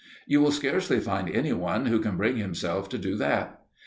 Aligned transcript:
You 0.25 0.41
will 0.41 0.49
scarcely 0.51 0.99
find 0.99 1.29
anyone 1.29 1.85
who 1.85 1.99
can 1.99 2.17
bring 2.17 2.37
himself 2.37 2.89
to 2.89 2.97
do 2.97 3.15
that. 3.17 3.59